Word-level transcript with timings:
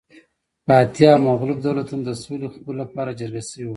فاتح 0.67 1.09
او 1.13 1.19
مغلوب 1.27 1.59
دولتونه 1.65 2.03
د 2.05 2.11
سولې 2.23 2.47
خبرو 2.53 2.79
لپاره 2.81 3.17
جرګه 3.19 3.41
شوي 3.49 3.65
وو 3.67 3.69